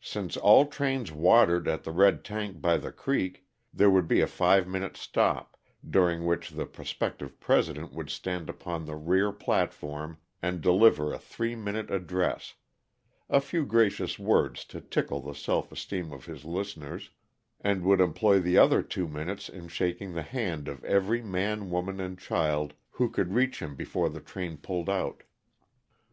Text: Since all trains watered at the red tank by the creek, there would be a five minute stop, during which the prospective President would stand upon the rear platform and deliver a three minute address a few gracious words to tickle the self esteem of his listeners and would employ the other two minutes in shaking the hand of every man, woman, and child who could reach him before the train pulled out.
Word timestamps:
Since 0.00 0.36
all 0.36 0.66
trains 0.66 1.10
watered 1.10 1.66
at 1.66 1.82
the 1.82 1.90
red 1.90 2.24
tank 2.24 2.60
by 2.60 2.76
the 2.76 2.92
creek, 2.92 3.44
there 3.72 3.90
would 3.90 4.06
be 4.06 4.20
a 4.20 4.28
five 4.28 4.68
minute 4.68 4.96
stop, 4.96 5.56
during 5.84 6.24
which 6.24 6.50
the 6.50 6.64
prospective 6.64 7.40
President 7.40 7.92
would 7.92 8.08
stand 8.08 8.48
upon 8.48 8.84
the 8.84 8.94
rear 8.94 9.32
platform 9.32 10.18
and 10.40 10.60
deliver 10.60 11.12
a 11.12 11.18
three 11.18 11.56
minute 11.56 11.90
address 11.90 12.54
a 13.28 13.40
few 13.40 13.66
gracious 13.66 14.16
words 14.16 14.64
to 14.66 14.80
tickle 14.80 15.18
the 15.20 15.34
self 15.34 15.72
esteem 15.72 16.12
of 16.12 16.26
his 16.26 16.44
listeners 16.44 17.10
and 17.60 17.82
would 17.82 18.00
employ 18.00 18.38
the 18.38 18.56
other 18.56 18.80
two 18.80 19.08
minutes 19.08 19.48
in 19.48 19.66
shaking 19.66 20.12
the 20.12 20.22
hand 20.22 20.68
of 20.68 20.84
every 20.84 21.20
man, 21.20 21.68
woman, 21.68 21.98
and 21.98 22.20
child 22.20 22.74
who 22.90 23.10
could 23.10 23.32
reach 23.32 23.58
him 23.60 23.74
before 23.74 24.08
the 24.08 24.20
train 24.20 24.56
pulled 24.56 24.88
out. 24.88 25.24